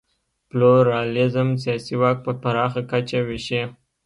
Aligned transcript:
پلورالېزم 0.49 1.49
سیاسي 1.63 1.95
واک 2.01 2.17
په 2.25 2.31
پراخه 2.41 2.81
کچه 2.91 3.19
وېشي. 3.27 3.61